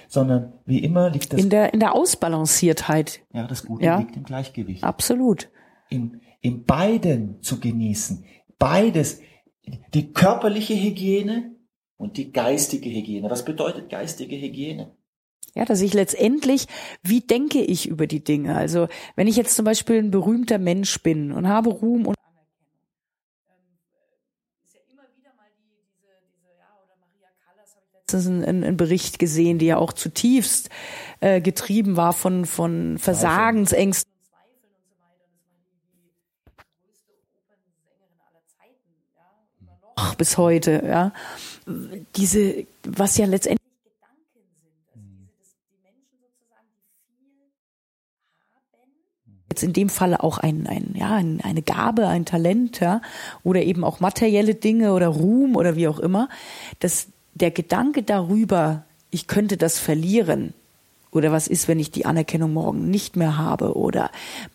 sondern 0.07 0.53
wie 0.65 0.83
immer 0.83 1.09
liegt 1.09 1.33
das 1.33 1.41
in 1.41 1.49
der 1.49 1.73
in 1.73 1.79
der 1.79 1.93
Ausbalanciertheit. 1.93 3.21
Ja, 3.33 3.47
das 3.47 3.65
Gute 3.65 3.85
ja. 3.85 3.99
liegt 3.99 4.15
im 4.15 4.23
Gleichgewicht. 4.23 4.83
Absolut. 4.83 5.49
In, 5.89 6.21
in 6.41 6.63
beiden 6.65 7.41
zu 7.41 7.59
genießen, 7.59 8.25
beides, 8.59 9.21
die 9.93 10.11
körperliche 10.11 10.75
Hygiene 10.75 11.55
und 11.97 12.17
die 12.17 12.31
geistige 12.31 12.89
Hygiene. 12.89 13.29
Was 13.29 13.45
bedeutet 13.45 13.89
geistige 13.89 14.35
Hygiene? 14.35 14.95
Ja, 15.55 15.65
dass 15.65 15.81
ich 15.81 15.93
letztendlich, 15.93 16.67
wie 17.01 17.21
denke 17.21 17.59
ich 17.63 17.87
über 17.87 18.05
die 18.05 18.23
Dinge? 18.23 18.55
Also, 18.55 18.87
wenn 19.15 19.27
ich 19.27 19.35
jetzt 19.35 19.55
zum 19.55 19.65
Beispiel 19.65 19.97
ein 19.97 20.11
berühmter 20.11 20.59
Mensch 20.59 21.01
bin 21.01 21.31
und 21.31 21.47
habe 21.47 21.71
Ruhm 21.71 22.05
und 22.05 22.15
Anerkennung, 22.21 22.77
ähm, 23.49 23.79
ist 24.63 24.75
ja 24.75 24.81
immer 24.91 25.09
wieder 25.17 25.33
mal 25.33 25.49
die, 25.57 25.81
diese, 25.89 26.13
diese, 26.29 26.53
ja, 26.59 26.77
oder 26.77 26.93
Maria 27.01 27.33
Callas 27.41 27.73
habe 27.73 27.85
ich 27.89 27.96
letztens 28.13 28.27
einen, 28.27 28.63
einen 28.63 28.77
Bericht 28.77 29.19
gesehen, 29.19 29.59
die 29.59 29.65
ja 29.65 29.77
auch 29.77 29.91
zutiefst 29.91 30.69
äh, 31.19 31.41
getrieben 31.41 31.97
war 31.97 32.13
von, 32.13 32.45
von 32.45 32.97
Versagensängsten 32.97 34.09
bis 40.17 40.37
heute, 40.37 40.83
ja. 40.85 41.11
Diese, 42.15 42.65
was 42.83 43.17
ja 43.17 43.25
letztendlich 43.25 43.57
jetzt 49.49 49.63
in 49.63 49.73
dem 49.73 49.89
Falle 49.89 50.23
auch 50.23 50.37
ein, 50.37 50.67
ein, 50.67 50.93
ja, 50.95 51.15
ein, 51.15 51.41
eine 51.41 51.61
Gabe, 51.61 52.07
ein 52.07 52.25
Talent, 52.25 52.79
ja, 52.79 53.01
oder 53.43 53.63
eben 53.63 53.83
auch 53.83 53.99
materielle 53.99 54.55
Dinge 54.55 54.93
oder 54.93 55.07
Ruhm 55.07 55.55
oder 55.55 55.75
wie 55.75 55.87
auch 55.87 55.99
immer, 55.99 56.29
dass 56.79 57.07
der 57.37 57.51
Gedanke 57.51 58.03
darüber, 58.03 58.85
ich 59.09 59.27
könnte 59.27 59.57
das 59.57 59.79
verlieren, 59.79 60.53
oder 61.11 61.31
was 61.31 61.47
ist, 61.47 61.67
wenn 61.67 61.79
ich 61.79 61.89
die 61.89 62.05
Anerkennung 62.05 62.53
morgen 62.53 62.89
nicht 62.89 63.15
mehr 63.15 63.37
habe 63.37 63.75
oder 63.75 64.11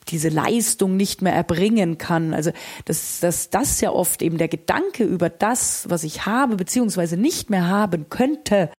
diese 0.08 0.28
Leistung 0.28 0.96
nicht 0.96 1.22
mehr 1.22 1.32
erbringen 1.32 1.98
kann? 1.98 2.34
Also, 2.34 2.52
dass, 2.84 3.20
dass 3.20 3.50
das 3.50 3.80
ja 3.80 3.90
oft 3.90 4.22
eben 4.22 4.38
der 4.38 4.48
Gedanke 4.48 5.04
über 5.04 5.30
das, 5.30 5.88
was 5.88 6.04
ich 6.04 6.26
habe, 6.26 6.56
beziehungsweise 6.56 7.16
nicht 7.16 7.50
mehr 7.50 7.68
haben 7.68 8.08
könnte, 8.10 8.70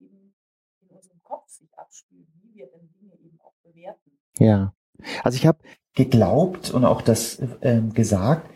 in 0.00 0.88
unserem 0.88 1.22
Kopf 1.22 1.48
sich 1.48 1.68
abspielt, 1.78 2.26
wie 2.42 2.54
wir 2.54 2.66
dann 2.72 2.88
Dinge 2.98 3.12
eben 3.20 3.38
auch 3.40 3.54
bewerten. 3.62 4.18
Ja. 4.38 4.74
Also 5.22 5.36
ich 5.36 5.46
habe 5.46 5.58
geglaubt 5.94 6.70
und 6.70 6.84
auch 6.84 7.02
das 7.02 7.40
ähm, 7.62 7.92
gesagt, 7.94 8.50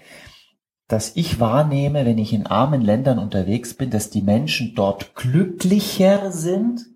dass 0.89 1.17
ich 1.17 1.39
wahrnehme, 1.39 2.07
wenn 2.07 2.19
ich 2.19 2.33
in 2.33 2.47
armen 2.47 2.81
Ländern 2.81 3.19
unterwegs 3.19 3.75
bin, 3.75 3.91
dass 3.91 4.11
die 4.11 4.23
Menschen 4.23 4.75
dort 4.75 5.15
glücklicher 5.15 6.33
sind 6.33 6.87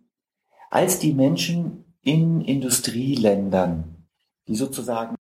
als 0.71 0.99
die 0.99 1.13
Menschen 1.13 1.97
in 2.01 2.41
Industrieländern, 2.41 4.09
die 4.49 4.57
sozusagen 4.57 5.17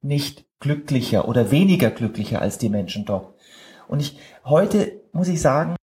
nicht 0.00 0.46
glücklicher 0.58 1.28
oder 1.28 1.50
weniger 1.50 1.90
glücklicher 1.90 2.40
als 2.40 2.58
die 2.58 2.68
Menschen 2.68 3.04
dort. 3.04 3.34
Und 3.88 4.00
ich 4.00 4.18
heute 4.44 5.02
muss 5.12 5.28
ich 5.28 5.40
sagen, 5.40 5.76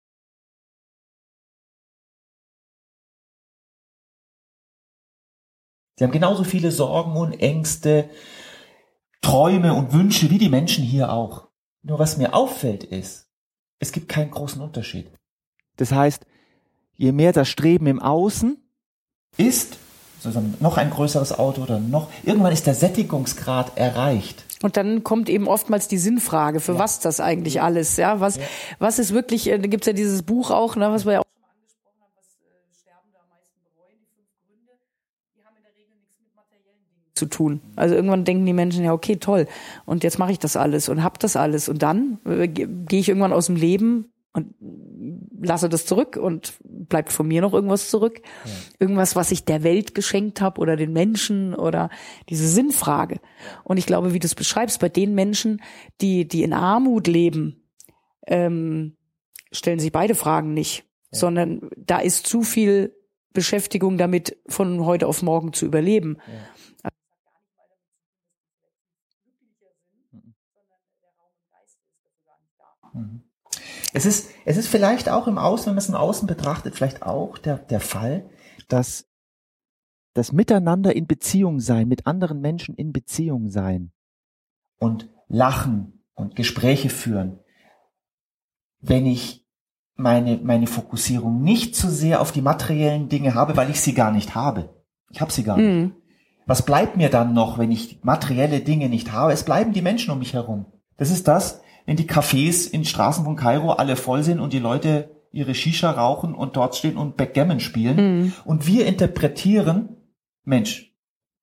Sie 6.01 6.05
haben 6.05 6.13
genauso 6.13 6.45
viele 6.45 6.71
Sorgen 6.71 7.15
und 7.15 7.35
Ängste, 7.41 8.09
Träume 9.21 9.75
und 9.75 9.93
Wünsche 9.93 10.31
wie 10.31 10.39
die 10.39 10.49
Menschen 10.49 10.83
hier 10.83 11.13
auch. 11.13 11.49
Nur 11.83 11.99
was 11.99 12.17
mir 12.17 12.33
auffällt 12.33 12.85
ist, 12.85 13.29
es 13.81 13.93
gibt 13.93 14.09
keinen 14.09 14.31
großen 14.31 14.63
Unterschied. 14.63 15.11
Das 15.77 15.93
heißt, 15.93 16.25
je 16.97 17.13
mehr 17.13 17.35
das 17.35 17.51
Streben 17.51 17.87
im 17.87 18.01
Außen 18.01 18.57
ist, 19.37 19.77
sozusagen 20.21 20.55
noch 20.61 20.79
ein 20.79 20.89
größeres 20.89 21.39
Auto 21.39 21.65
oder 21.65 21.79
noch, 21.79 22.11
irgendwann 22.23 22.55
ist 22.55 22.67
der 22.67 22.75
Sättigungsgrad 22.75 23.77
erreicht. 23.77 24.47
Und 24.63 24.79
dann 24.79 25.05
kommt 25.05 25.29
eben 25.29 25.49
oftmals 25.49 25.87
die 25.87 25.99
Sinnfrage, 25.99 26.61
für 26.61 26.73
ja. 26.73 26.79
was 26.79 27.01
das 27.01 27.21
eigentlich 27.21 27.61
alles, 27.61 27.99
ja, 27.99 28.21
was, 28.21 28.37
ja. 28.37 28.43
was 28.79 28.99
ist 28.99 29.13
wirklich, 29.13 29.51
äh, 29.51 29.59
da 29.59 29.67
gibt's 29.67 29.87
ja 29.87 29.93
dieses 29.93 30.23
Buch 30.23 30.51
auch, 30.51 30.77
ne, 30.77 30.91
was 30.91 31.05
wir 31.05 31.13
ja 31.13 31.21
auch 31.21 31.25
zu 37.21 37.27
tun. 37.27 37.61
Also 37.77 37.95
irgendwann 37.95 38.25
denken 38.25 38.47
die 38.47 38.53
Menschen 38.53 38.83
ja, 38.83 38.93
okay, 38.93 39.17
toll, 39.17 39.47
und 39.85 40.03
jetzt 40.03 40.19
mache 40.19 40.33
ich 40.33 40.39
das 40.39 40.57
alles 40.57 40.89
und 40.89 41.05
hab 41.05 41.19
das 41.19 41.37
alles 41.37 41.69
und 41.69 41.83
dann 41.83 42.19
äh, 42.25 42.49
gehe 42.49 43.01
ich 43.01 43.09
irgendwann 43.09 43.33
aus 43.33 43.47
dem 43.47 43.57
Leben 43.57 44.07
und 44.33 44.55
lasse 45.43 45.69
das 45.69 45.87
zurück 45.87 46.17
und 46.17 46.55
bleibt 46.63 47.13
von 47.13 47.27
mir 47.27 47.41
noch 47.41 47.53
irgendwas 47.53 47.91
zurück. 47.91 48.21
Ja. 48.45 48.51
Irgendwas, 48.79 49.17
was 49.17 49.33
ich 49.33 49.45
der 49.45 49.63
Welt 49.65 49.95
geschenkt 49.95 50.41
habe 50.41 50.61
oder 50.61 50.77
den 50.77 50.93
Menschen 50.93 51.55
oder 51.55 51.91
diese 52.29 52.47
Sinnfrage. 52.49 53.21
Und 53.65 53.77
ich 53.77 53.87
glaube, 53.87 54.13
wie 54.13 54.21
du 54.21 54.27
es 54.27 54.35
beschreibst, 54.35 54.81
bei 54.81 54.89
den 54.89 55.15
Menschen, 55.15 55.61
die, 56.01 56.29
die 56.29 56.45
in 56.45 56.53
Armut 56.53 57.09
leben, 57.09 57.65
ähm, 58.27 58.97
stellen 59.51 59.81
sich 59.81 59.91
beide 59.91 60.15
Fragen 60.15 60.55
nicht, 60.55 60.85
ja. 61.11 61.19
sondern 61.19 61.69
da 61.77 61.99
ist 61.99 62.27
zu 62.27 62.43
viel 62.43 62.95
Beschäftigung 63.33 63.99
damit, 63.99 64.37
von 64.47 64.85
heute 64.85 65.07
auf 65.07 65.23
morgen 65.23 65.53
zu 65.53 65.67
überleben. 65.67 66.19
Ja. 66.27 66.91
Es 73.93 74.07
ist, 74.07 74.31
es 74.45 74.57
ist 74.57 74.69
vielleicht 74.69 75.09
auch 75.09 75.27
im 75.27 75.39
Außen, 75.39 75.67
wenn 75.67 75.75
man 75.75 75.79
es 75.79 75.89
im 75.89 75.95
Außen 75.95 76.27
betrachtet, 76.27 76.75
vielleicht 76.75 77.03
auch 77.03 77.39
der, 77.39 77.59
der 77.59 77.81
Fall, 77.81 78.29
dass 78.69 79.07
das 80.15 80.33
Miteinander 80.33 80.95
in 80.95 81.07
Beziehung 81.07 81.61
sein, 81.61 81.89
mit 81.89 82.07
anderen 82.07 82.41
Menschen 82.41 82.75
in 82.75 82.93
Beziehung 82.93 83.49
sein 83.49 83.93
und 84.79 85.09
lachen 85.29 86.05
und 86.15 86.37
Gespräche 86.37 86.89
führen, 86.89 87.41
wenn 88.81 89.07
ich 89.07 89.47
meine, 89.95 90.39
meine 90.39 90.67
Fokussierung 90.67 91.43
nicht 91.43 91.77
zu 91.77 91.91
sehr 91.91 92.21
auf 92.21 92.33
die 92.33 92.43
materiellen 92.43 93.09
Dinge 93.09 93.35
habe, 93.35 93.57
weil 93.57 93.71
ich 93.71 93.81
sie 93.81 93.95
gar 93.95 94.11
nicht 94.11 94.35
habe. 94.35 94.75
Ich 95.11 95.21
habe 95.21 95.33
sie 95.33 95.43
gar 95.43 95.57
nicht. 95.57 95.67
Mhm. 95.67 95.95
Was 96.47 96.65
bleibt 96.65 96.97
mir 96.97 97.11
dann 97.11 97.33
noch, 97.35 97.59
wenn 97.59 97.71
ich 97.71 98.03
materielle 98.03 98.61
Dinge 98.61 98.89
nicht 98.89 99.13
habe? 99.13 99.33
Es 99.33 99.45
bleiben 99.45 99.73
die 99.73 99.83
Menschen 99.83 100.11
um 100.11 100.19
mich 100.19 100.35
herum. 100.35 100.67
Das 100.97 101.11
ist 101.11 101.29
das, 101.29 101.63
wenn 101.87 101.97
die 101.97 102.09
Cafés 102.09 102.71
in 102.71 102.85
Straßen 102.85 103.25
von 103.25 103.37
Kairo 103.37 103.73
alle 103.73 103.97
voll 103.97 104.23
sind 104.23 104.41
und 104.41 104.53
die 104.53 104.59
Leute 104.59 105.11
ihre 105.33 105.55
Shisha 105.55 105.91
rauchen 105.91 106.35
und 106.35 106.57
dort 106.57 106.75
stehen 106.77 106.97
und 106.97 107.17
Backgammon 107.17 107.61
spielen. 107.61 107.97
Mhm. 107.97 108.33
Und 108.45 108.67
wir 108.67 108.87
interpretieren, 108.87 109.97
Mensch, 110.45 110.93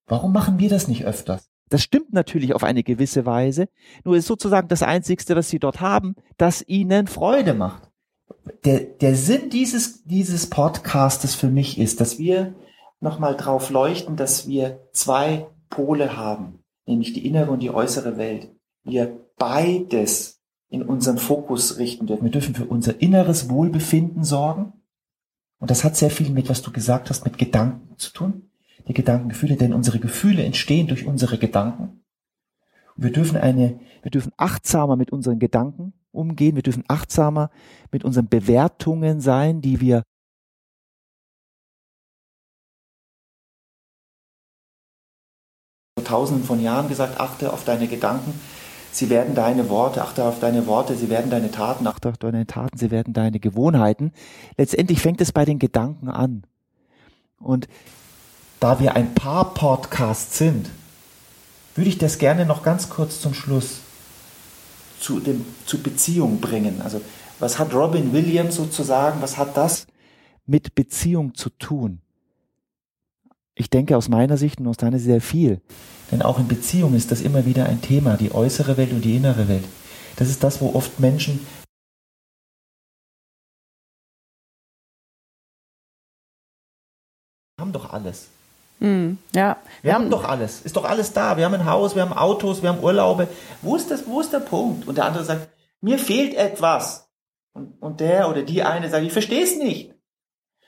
warum 0.08 0.34
machen 0.34 0.60
wir 0.60 0.70
das 0.70 0.88
nicht 0.88 1.06
öfters? 1.06 1.50
Das 1.70 1.84
stimmt 1.84 2.13
natürlich 2.13 2.53
auf 2.53 2.63
eine 2.63 2.84
gewisse 2.84 3.25
Weise, 3.25 3.67
nur 4.06 4.15
ist 4.15 4.27
sozusagen 4.27 4.70
das 4.70 4.84
Einzigste, 4.84 5.36
was 5.36 5.50
sie 5.50 5.60
dort 5.60 5.82
haben, 5.82 6.15
das 6.38 6.63
ihnen 6.65 7.08
Freude 7.08 7.53
macht. 7.53 7.84
Der, 8.63 8.79
der 8.79 9.15
Sinn 9.15 9.50
dieses, 9.50 10.03
dieses 10.03 10.50
Podcastes 10.50 11.36
für 11.36 11.50
mich 11.50 11.77
ist, 11.77 12.00
dass 12.00 12.17
wir 12.17 12.56
nochmal 13.01 13.36
drauf 13.36 13.70
leuchten, 13.70 14.15
dass 14.15 14.48
wir 14.48 14.79
zwei 14.94 15.48
Pole 15.70 16.15
haben, 16.15 16.63
nämlich 16.86 17.13
die 17.13 17.25
innere 17.25 17.51
und 17.51 17.60
die 17.60 17.72
äußere 17.72 18.17
Welt. 18.17 18.50
Wir 18.84 19.20
beides 19.38 20.41
in 20.70 20.82
unseren 20.82 21.17
Fokus 21.17 21.77
richten 21.77 22.08
dürfen. 22.08 22.25
Wir 22.25 22.32
dürfen 22.32 22.56
für 22.56 22.65
unser 22.65 23.01
inneres 23.01 23.50
Wohlbefinden 23.50 24.24
sorgen. 24.24 24.74
Und 25.60 25.72
das 25.72 25.84
hat 25.84 25.96
sehr 25.96 26.10
viel 26.10 26.29
mit, 26.29 26.50
was 26.50 26.62
du 26.62 26.72
gesagt 26.72 27.10
hast, 27.10 27.24
mit 27.24 27.38
Gedanken 27.38 27.98
zu 27.98 28.12
tun. 28.12 28.51
Die 28.88 28.94
Gedankengefühle, 28.94 29.56
denn 29.56 29.74
unsere 29.74 30.00
Gefühle 30.00 30.44
entstehen 30.44 30.88
durch 30.88 31.06
unsere 31.06 31.38
Gedanken. 31.38 32.03
Und 32.96 33.03
wir 33.03 33.12
dürfen 33.12 33.38
eine, 33.38 33.79
wir 34.01 34.12
dürfen 34.12 34.32
achtsamer 34.38 34.96
mit 34.96 35.12
unseren 35.12 35.39
Gedanken 35.39 35.94
umgehen. 36.12 36.56
Wir 36.56 36.63
dürfen 36.63 36.84
achtsamer 36.88 37.50
mit 37.91 38.03
unseren 38.03 38.27
Bewertungen 38.27 39.20
sein, 39.22 39.62
die 39.62 39.82
wir 39.82 40.03
Tausenden 46.03 46.46
von 46.46 46.62
Jahren 46.62 46.88
gesagt, 46.88 47.20
achte 47.20 47.51
auf 47.51 47.65
deine 47.65 47.88
Gedanken 47.88 48.39
Sie 48.91 49.10
werden 49.10 49.36
deine 49.36 49.70
Worte, 49.70 50.01
achte 50.01 50.24
auf 50.24 50.39
deine 50.39 50.65
Worte, 50.65 50.96
sie 50.96 51.10
werden 51.10 51.29
deine 51.29 51.51
Taten, 51.51 51.86
achte 51.88 52.10
auf 52.10 52.17
deine 52.17 52.48
Taten, 52.48 52.77
sie 52.77 52.91
werden 52.91 53.13
deine 53.13 53.39
Gewohnheiten. 53.39 54.12
Letztendlich 54.58 55.01
fängt 55.01 55.22
es 55.22 55.32
bei 55.32 55.46
den 55.46 55.60
Gedanken 55.60 56.10
an. 56.10 56.44
Und 57.39 57.67
da 58.60 58.79
wir 58.79 58.96
ein 58.96 59.13
paar 59.13 59.53
Podcasts 59.53 60.38
sind, 60.38 60.70
würde 61.75 61.89
ich 61.89 62.00
das 62.00 62.17
gerne 62.17 62.46
noch 62.46 62.63
ganz 62.63 62.89
kurz 62.89 63.22
zum 63.22 63.34
Schluss 63.34 63.82
zu, 65.00 65.20
dem, 65.20 65.46
zu 65.65 65.82
Beziehung 65.82 66.39
bringen. 66.39 66.82
Also 66.82 67.01
was 67.39 67.60
hat 67.60 67.74
Robin 67.74 68.13
Williams 68.13 68.56
sozusagen, 68.56 69.22
was 69.22 69.38
hat 69.38 69.56
das 69.56 69.86
mit 70.48 70.74
Beziehung 70.74 71.36
zu 71.36 71.50
tun? 71.50 72.01
Ich 73.59 73.71
denke 73.71 73.97
aus 73.97 74.07
meiner 74.07 74.37
Sicht 74.37 74.59
und 74.59 74.67
aus 74.67 74.77
deiner 74.77 74.99
sehr 74.99 75.19
viel. 75.19 75.61
Denn 76.11 76.21
auch 76.21 76.37
in 76.37 76.47
Beziehungen 76.47 76.95
ist 76.95 77.11
das 77.11 77.21
immer 77.21 77.45
wieder 77.45 77.65
ein 77.65 77.81
Thema, 77.81 78.15
die 78.15 78.31
äußere 78.31 78.77
Welt 78.77 78.91
und 78.91 79.01
die 79.01 79.15
innere 79.15 79.47
Welt. 79.47 79.63
Das 80.15 80.29
ist 80.29 80.43
das, 80.43 80.61
wo 80.61 80.75
oft 80.75 80.99
Menschen 80.99 81.45
haben 87.59 87.73
doch 87.73 87.91
alles. 87.91 88.27
Mm, 88.79 89.13
ja. 89.33 89.57
Wir, 89.81 89.83
wir 89.83 89.93
haben, 89.93 90.03
haben 90.03 90.11
doch 90.11 90.23
alles. 90.23 90.61
Ist 90.61 90.77
doch 90.77 90.85
alles 90.85 91.13
da. 91.13 91.35
Wir 91.35 91.45
haben 91.45 91.55
ein 91.55 91.65
Haus, 91.65 91.95
wir 91.95 92.03
haben 92.03 92.13
Autos, 92.13 92.61
wir 92.61 92.69
haben 92.69 92.83
Urlaube. 92.83 93.27
Wo 93.63 93.75
ist 93.75 93.89
das, 93.89 94.05
wo 94.05 94.21
ist 94.21 94.31
der 94.31 94.39
Punkt? 94.39 94.87
Und 94.87 94.99
der 94.99 95.05
andere 95.05 95.25
sagt, 95.25 95.49
mir 95.81 95.97
fehlt 95.97 96.35
etwas. 96.35 97.09
Und, 97.53 97.81
und 97.81 97.99
der 98.01 98.29
oder 98.29 98.43
die 98.43 98.61
eine 98.61 98.87
sagt, 98.87 99.03
ich 99.03 99.11
verstehe 99.11 99.43
es 99.43 99.57
nicht. 99.57 99.95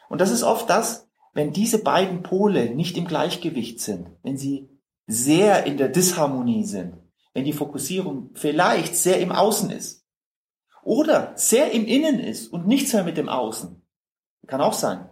Und 0.10 0.22
das 0.22 0.32
ist 0.32 0.42
oft 0.42 0.68
das, 0.72 1.09
wenn 1.34 1.54
diese 1.54 1.84
beiden 1.84 2.24
Pole 2.24 2.74
nicht 2.76 2.98
im 2.98 3.06
Gleichgewicht 3.06 3.80
sind, 3.80 4.08
wenn 4.24 4.38
sie 4.38 4.70
sehr 5.08 5.66
in 5.66 5.78
der 5.78 5.90
Disharmonie 5.90 6.66
sind, 6.66 6.98
wenn 7.34 7.46
die 7.46 7.54
Fokussierung 7.54 8.32
vielleicht 8.34 8.96
sehr 8.96 9.20
im 9.20 9.32
Außen 9.32 9.70
ist 9.72 10.06
oder 10.84 11.34
sehr 11.36 11.72
im 11.72 11.86
Innen 11.86 12.20
ist 12.20 12.48
und 12.48 12.68
nichts 12.68 12.94
mehr 12.94 13.04
mit 13.04 13.18
dem 13.18 13.30
Außen. 13.30 13.82
Kann 14.48 14.62
auch 14.62 14.74
sein. 14.74 15.10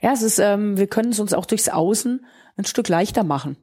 Ja, 0.00 0.12
es 0.12 0.22
ist, 0.22 0.38
ähm, 0.38 0.78
wir 0.78 0.86
können 0.86 1.10
es 1.10 1.20
uns 1.20 1.34
auch 1.34 1.44
durchs 1.44 1.68
Außen 1.68 2.24
ein 2.56 2.64
Stück 2.64 2.88
leichter 2.88 3.24
machen. 3.24 3.56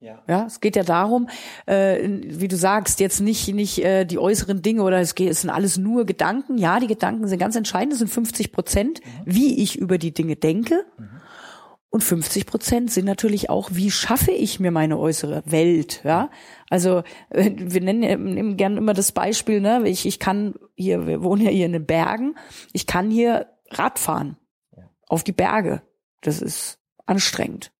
Ja. 0.00 0.20
ja, 0.26 0.46
es 0.46 0.60
geht 0.60 0.74
ja 0.74 0.82
darum, 0.82 1.28
äh, 1.66 2.08
wie 2.24 2.48
du 2.48 2.56
sagst, 2.56 2.98
jetzt 2.98 3.20
nicht 3.20 3.46
nicht 3.54 3.78
äh, 3.84 4.04
die 4.04 4.18
äußeren 4.18 4.60
Dinge 4.60 4.82
oder 4.82 4.98
es 4.98 5.14
geht, 5.14 5.30
es 5.30 5.42
sind 5.42 5.50
alles 5.50 5.78
nur 5.78 6.06
Gedanken. 6.06 6.58
Ja, 6.58 6.80
die 6.80 6.88
Gedanken 6.88 7.28
sind 7.28 7.38
ganz 7.38 7.54
entscheidend, 7.54 7.92
das 7.92 8.00
sind 8.00 8.08
50 8.08 8.50
Prozent, 8.50 9.00
mhm. 9.00 9.20
wie 9.26 9.62
ich 9.62 9.78
über 9.78 9.98
die 9.98 10.12
Dinge 10.12 10.34
denke. 10.34 10.84
Mhm. 10.98 11.20
Und 11.92 12.02
50 12.02 12.46
Prozent 12.46 12.90
sind 12.90 13.04
natürlich 13.04 13.50
auch, 13.50 13.68
wie 13.74 13.90
schaffe 13.90 14.30
ich 14.30 14.58
mir 14.58 14.70
meine 14.70 14.98
äußere 14.98 15.42
Welt, 15.44 16.00
ja? 16.04 16.30
Also, 16.70 17.02
äh, 17.28 17.50
wir 17.54 17.82
nennen, 17.82 18.32
nehmen 18.32 18.56
gerne 18.56 18.78
immer 18.78 18.94
das 18.94 19.12
Beispiel, 19.12 19.60
ne? 19.60 19.86
Ich, 19.86 20.06
ich 20.06 20.18
kann 20.18 20.54
hier, 20.74 21.06
wir 21.06 21.22
wohnen 21.22 21.42
ja 21.42 21.50
hier 21.50 21.66
in 21.66 21.74
den 21.74 21.84
Bergen, 21.84 22.34
ich 22.72 22.86
kann 22.86 23.10
hier 23.10 23.48
Radfahren 23.70 24.38
auf 25.06 25.22
die 25.22 25.32
Berge. 25.32 25.82
Das 26.22 26.40
ist 26.40 26.78
anstrengend. 27.04 27.72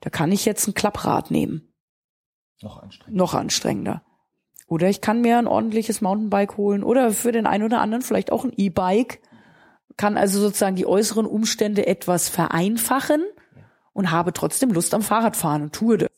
Da 0.00 0.10
kann 0.10 0.30
ich 0.30 0.44
jetzt 0.44 0.66
ein 0.68 0.74
Klapprad 0.74 1.30
nehmen. 1.30 1.72
Noch 2.60 2.82
anstrengender. 2.82 3.16
Noch 3.16 3.32
anstrengender. 3.32 4.02
Oder 4.66 4.90
ich 4.90 5.00
kann 5.00 5.22
mir 5.22 5.38
ein 5.38 5.46
ordentliches 5.46 6.02
Mountainbike 6.02 6.58
holen 6.58 6.84
oder 6.84 7.12
für 7.12 7.32
den 7.32 7.46
einen 7.46 7.64
oder 7.64 7.80
anderen 7.80 8.02
vielleicht 8.02 8.30
auch 8.30 8.44
ein 8.44 8.52
E-Bike. 8.54 9.22
Kann 9.98 10.16
also 10.16 10.40
sozusagen 10.40 10.76
die 10.76 10.86
äußeren 10.86 11.26
Umstände 11.26 11.86
etwas 11.86 12.30
vereinfachen 12.30 13.22
und 13.92 14.10
habe 14.10 14.32
trotzdem 14.32 14.70
Lust 14.70 14.94
am 14.94 15.02
Fahrradfahren 15.02 15.62
und 15.62 15.74
tue 15.74 15.98
das. 15.98 16.08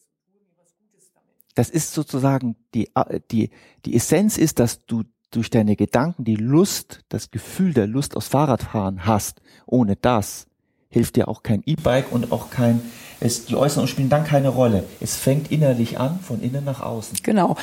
Das 1.56 1.68
ist 1.68 1.94
sozusagen 1.94 2.54
die, 2.74 2.90
die, 3.32 3.50
die 3.84 3.96
Essenz 3.96 4.38
ist, 4.38 4.60
dass 4.60 4.86
du 4.86 5.02
durch 5.30 5.50
deine 5.50 5.76
Gedanken 5.76 6.24
die 6.24 6.36
Lust, 6.36 7.00
das 7.08 7.30
Gefühl 7.30 7.72
der 7.72 7.86
Lust 7.86 8.16
aufs 8.16 8.28
Fahrradfahren 8.28 9.06
hast. 9.06 9.40
Ohne 9.66 9.96
das 9.96 10.46
hilft 10.90 11.16
dir 11.16 11.28
auch 11.28 11.42
kein 11.42 11.62
E-Bike 11.64 12.12
und 12.12 12.32
auch 12.32 12.50
kein, 12.50 12.82
es, 13.20 13.46
die 13.46 13.56
Äußeren 13.56 13.86
spielen 13.86 14.08
dann 14.08 14.24
keine 14.24 14.48
Rolle. 14.48 14.84
Es 15.00 15.16
fängt 15.16 15.50
innerlich 15.50 15.98
an, 15.98 16.20
von 16.20 16.42
innen 16.42 16.64
nach 16.64 16.80
außen. 16.80 17.18
Genau. 17.22 17.56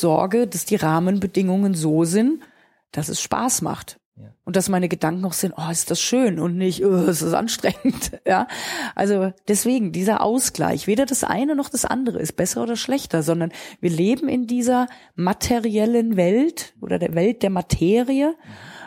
Sorge, 0.00 0.46
dass 0.46 0.64
die 0.64 0.76
Rahmenbedingungen 0.76 1.74
so 1.74 2.04
sind, 2.04 2.42
dass 2.92 3.08
es 3.08 3.20
Spaß 3.20 3.62
macht. 3.62 3.98
Ja. 4.16 4.32
Und 4.44 4.56
dass 4.56 4.68
meine 4.68 4.88
Gedanken 4.88 5.20
noch 5.20 5.32
sind, 5.32 5.54
oh, 5.56 5.70
ist 5.70 5.90
das 5.90 6.00
schön 6.00 6.40
und 6.40 6.56
nicht, 6.56 6.84
oh, 6.84 7.04
ist 7.04 7.22
das 7.22 7.34
anstrengend. 7.34 8.18
Ja, 8.26 8.46
also 8.94 9.32
deswegen 9.46 9.92
dieser 9.92 10.22
Ausgleich, 10.22 10.86
weder 10.86 11.06
das 11.06 11.24
eine 11.24 11.54
noch 11.54 11.70
das 11.70 11.84
andere 11.84 12.18
ist 12.18 12.36
besser 12.36 12.62
oder 12.62 12.76
schlechter, 12.76 13.22
sondern 13.22 13.52
wir 13.80 13.90
leben 13.90 14.28
in 14.28 14.46
dieser 14.46 14.86
materiellen 15.14 16.16
Welt 16.16 16.74
oder 16.82 16.98
der 16.98 17.14
Welt 17.14 17.42
der 17.42 17.50
Materie, 17.50 18.34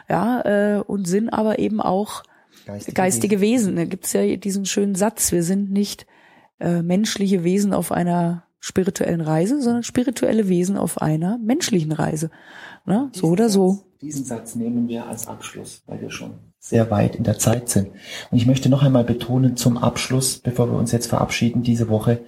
ja, 0.10 0.42
äh, 0.42 0.82
und 0.82 1.08
sind 1.08 1.30
aber 1.30 1.58
eben 1.58 1.82
auch 1.82 2.24
geistige, 2.66 2.94
geistige 2.94 3.42
Wesen. 3.42 3.68
Wesen. 3.68 3.76
Da 3.78 3.86
gibt's 3.86 4.14
ja 4.14 4.36
diesen 4.36 4.66
schönen 4.66 4.96
Satz: 4.96 5.32
Wir 5.32 5.44
sind 5.44 5.72
nicht 5.72 6.06
äh, 6.60 6.82
menschliche 6.82 7.44
Wesen 7.44 7.74
auf 7.74 7.92
einer 7.92 8.44
spirituellen 8.62 9.20
Reise, 9.22 9.62
sondern 9.62 9.84
spirituelle 9.84 10.48
Wesen 10.48 10.78
auf 10.78 11.02
einer 11.02 11.38
menschlichen 11.40 11.92
Reise. 11.92 12.30
Ne? 12.86 13.10
So 13.14 13.28
oder 13.28 13.50
so. 13.50 13.80
Diesen 14.02 14.24
Satz 14.24 14.56
nehmen 14.56 14.88
wir 14.88 15.08
als 15.08 15.28
Abschluss, 15.28 15.84
weil 15.88 16.00
wir 16.00 16.10
schon 16.10 16.36
sehr 16.60 16.90
weit 16.90 17.16
in 17.16 17.24
der 17.24 17.38
Zeit 17.38 17.70
sind. 17.70 17.90
Und 18.30 18.38
ich 18.38 18.46
möchte 18.46 18.70
noch 18.70 18.84
einmal 18.84 19.04
betonen 19.04 19.58
zum 19.58 19.78
Abschluss, 19.78 20.40
bevor 20.40 20.72
wir 20.72 20.78
uns 20.78 20.92
jetzt 20.92 21.08
verabschieden 21.08 21.64
diese 21.64 21.90
Woche, 21.90 22.24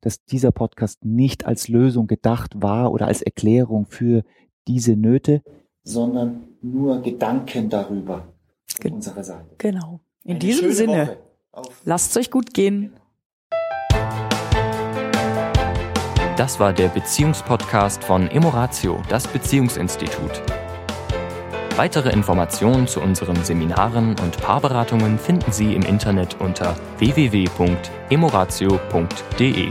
dass 0.00 0.24
dieser 0.24 0.52
Podcast 0.52 1.04
nicht 1.04 1.46
als 1.46 1.68
Lösung 1.68 2.06
gedacht 2.06 2.62
war 2.62 2.92
oder 2.92 3.06
als 3.06 3.22
Erklärung 3.22 3.86
für 3.86 4.24
diese 4.66 4.96
Nöte, 4.96 5.42
sondern 5.84 6.44
nur 6.62 7.02
Gedanken 7.02 7.68
darüber 7.68 8.28
von 8.80 8.92
unserer 8.92 9.24
Seite. 9.24 9.54
Genau. 9.58 10.00
In 10.24 10.32
Eine 10.32 10.38
diesem 10.38 10.72
Sinne. 10.72 11.08
Woche. 11.08 11.31
Lasst 11.84 12.12
es 12.12 12.16
euch 12.16 12.30
gut 12.30 12.54
gehen. 12.54 12.96
Das 16.36 16.58
war 16.58 16.72
der 16.72 16.88
Beziehungspodcast 16.88 18.02
von 18.04 18.26
Emoratio, 18.28 19.02
das 19.08 19.28
Beziehungsinstitut. 19.28 20.42
Weitere 21.76 22.10
Informationen 22.10 22.86
zu 22.86 23.00
unseren 23.00 23.42
Seminaren 23.44 24.14
und 24.20 24.38
Paarberatungen 24.38 25.18
finden 25.18 25.52
Sie 25.52 25.74
im 25.74 25.82
Internet 25.82 26.40
unter 26.40 26.74
www.emoratio.de. 26.98 29.70